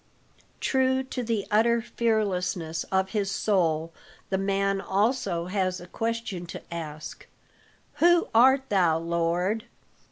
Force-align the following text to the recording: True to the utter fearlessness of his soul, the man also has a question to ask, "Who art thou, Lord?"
True 0.59 1.03
to 1.03 1.21
the 1.21 1.45
utter 1.51 1.79
fearlessness 1.79 2.85
of 2.85 3.11
his 3.11 3.29
soul, 3.29 3.93
the 4.31 4.37
man 4.39 4.81
also 4.81 5.45
has 5.45 5.79
a 5.79 5.85
question 5.85 6.47
to 6.47 6.73
ask, 6.73 7.27
"Who 7.97 8.27
art 8.33 8.69
thou, 8.69 8.97
Lord?" 8.97 9.65